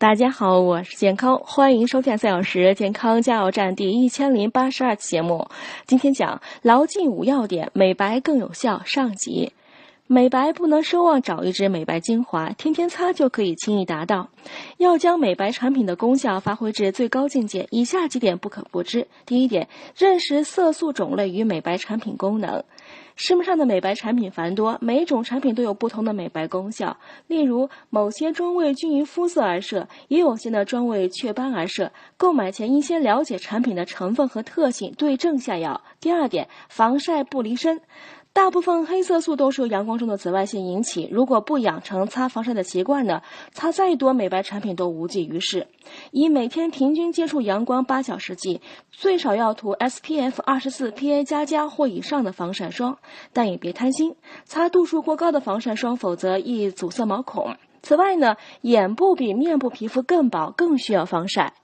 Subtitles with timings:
[0.00, 5.48] 大家好，我是健康，欢迎收听三小时健康加油站第一千零八十二期节目。
[5.88, 8.80] 今天讲牢记五要点，美白更有效。
[8.84, 9.52] 上集，
[10.10, 14.30] 美白不能奢望找一支美白精华，天天擦就可以轻易达到。
[14.78, 19.06] 要将美白产品的功效发挥至最高境界，以下几点不可不知。
[19.26, 22.64] 第一点，认识色素种类与美白产品功能。
[23.16, 26.96] 市面上的美白产品繁多，每种产品都有不同的美白功效。
[27.26, 31.92] 例如，某些专为均匀肤色而设，也有些呢专为雀斑而设。
[32.16, 35.82] 购买前应先了解产品的成分和特性，对症下药。
[36.00, 37.82] 第二点，防晒不离身。
[38.38, 45.66] 大部分黑色素都是由阳光中的紫外线引起，如果不养成擦防晒的习惯呢，擦再多美白产品都无济于事。
[46.12, 48.60] 以每天平均接触阳光八小时计，
[48.92, 52.98] 最少要涂 SPF 二十四 PA 加加或以上的防晒霜，
[53.32, 57.56] 但也别贪心，擦度数过高的防晒霜，否则易阻塞毛孔。
[57.82, 61.54] 此外呢，眼部比面部皮肤更薄，更需要防晒。